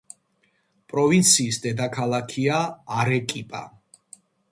[0.93, 2.55] პროვინციის დედაქალაქია
[3.03, 3.63] არეკიპა.